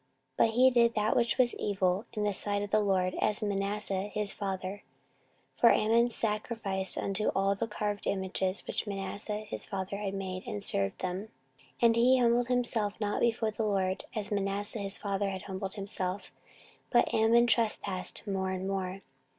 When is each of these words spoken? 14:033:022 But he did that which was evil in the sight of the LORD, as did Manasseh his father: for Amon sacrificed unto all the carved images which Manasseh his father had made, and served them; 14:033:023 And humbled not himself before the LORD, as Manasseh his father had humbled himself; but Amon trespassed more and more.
14:033:022 0.39 0.47
But 0.49 0.55
he 0.55 0.71
did 0.71 0.95
that 0.95 1.15
which 1.15 1.37
was 1.37 1.53
evil 1.57 2.05
in 2.13 2.23
the 2.23 2.33
sight 2.33 2.63
of 2.63 2.71
the 2.71 2.79
LORD, 2.79 3.13
as 3.21 3.41
did 3.41 3.49
Manasseh 3.49 4.05
his 4.11 4.33
father: 4.33 4.81
for 5.55 5.71
Amon 5.71 6.09
sacrificed 6.09 6.97
unto 6.97 7.27
all 7.35 7.53
the 7.53 7.67
carved 7.67 8.07
images 8.07 8.65
which 8.65 8.87
Manasseh 8.87 9.41
his 9.47 9.67
father 9.67 9.97
had 9.97 10.15
made, 10.15 10.47
and 10.47 10.63
served 10.63 11.01
them; 11.01 11.29
14:033:023 11.83 11.83
And 11.83 11.95
humbled 12.23 12.49
not 12.49 12.53
himself 12.53 12.99
before 13.19 13.51
the 13.51 13.67
LORD, 13.67 14.03
as 14.15 14.31
Manasseh 14.31 14.79
his 14.79 14.97
father 14.97 15.29
had 15.29 15.43
humbled 15.43 15.75
himself; 15.75 16.31
but 16.89 17.07
Amon 17.13 17.45
trespassed 17.45 18.23
more 18.25 18.49
and 18.49 18.67
more. 18.67 19.01